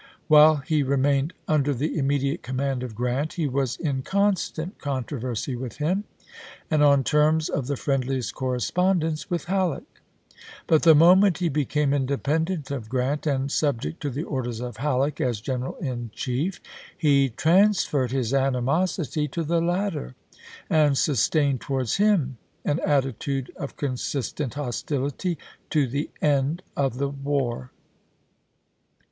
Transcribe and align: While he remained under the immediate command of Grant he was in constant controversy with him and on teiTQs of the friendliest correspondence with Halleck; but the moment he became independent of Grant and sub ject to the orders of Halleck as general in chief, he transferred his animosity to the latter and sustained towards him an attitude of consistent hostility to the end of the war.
While 0.27 0.55
he 0.55 0.81
remained 0.81 1.31
under 1.47 1.75
the 1.75 1.95
immediate 1.95 2.41
command 2.41 2.81
of 2.81 2.95
Grant 2.95 3.33
he 3.33 3.45
was 3.45 3.75
in 3.77 4.01
constant 4.01 4.79
controversy 4.79 5.55
with 5.55 5.77
him 5.77 6.05
and 6.71 6.81
on 6.81 7.03
teiTQs 7.03 7.51
of 7.51 7.67
the 7.67 7.77
friendliest 7.77 8.33
correspondence 8.33 9.29
with 9.29 9.45
Halleck; 9.45 9.83
but 10.65 10.81
the 10.81 10.95
moment 10.95 11.37
he 11.37 11.49
became 11.49 11.93
independent 11.93 12.71
of 12.71 12.89
Grant 12.89 13.27
and 13.27 13.51
sub 13.51 13.79
ject 13.83 14.01
to 14.01 14.09
the 14.09 14.23
orders 14.23 14.59
of 14.59 14.77
Halleck 14.77 15.21
as 15.21 15.39
general 15.39 15.75
in 15.75 16.09
chief, 16.15 16.59
he 16.97 17.29
transferred 17.29 18.09
his 18.11 18.33
animosity 18.33 19.27
to 19.27 19.43
the 19.43 19.61
latter 19.61 20.15
and 20.67 20.97
sustained 20.97 21.61
towards 21.61 21.97
him 21.97 22.39
an 22.65 22.79
attitude 22.79 23.51
of 23.55 23.77
consistent 23.77 24.55
hostility 24.55 25.37
to 25.69 25.85
the 25.85 26.09
end 26.23 26.63
of 26.75 26.97
the 26.97 27.09
war. 27.09 27.69